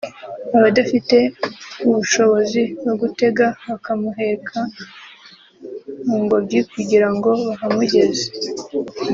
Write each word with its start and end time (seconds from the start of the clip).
abadafite 0.57 1.17
ubushobozi 1.89 2.61
bwo 2.79 2.93
gutega 3.01 3.45
bakamuheka 3.67 4.59
mu 6.07 6.17
ngobyi 6.23 6.59
kugira 6.73 7.07
ngo 7.15 7.31
bahamugeze 7.47 8.25